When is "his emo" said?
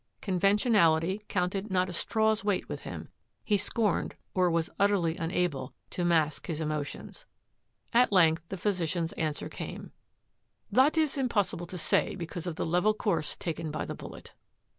6.47-6.81